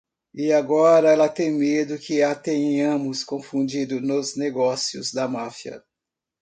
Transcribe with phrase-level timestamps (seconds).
[0.33, 5.83] E agora ela tem medo que a tenhamos confundido nos negócios da máfia.